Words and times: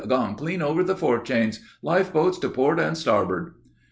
Gone 0.07 0.33
clean 0.33 0.63
over 0.63 0.83
the 0.83 0.95
forechains! 0.95 1.59
Life 1.83 2.11
floats 2.11 2.39
to 2.39 2.49
port 2.49 2.79
and 2.79 2.97
starboard! 2.97 3.53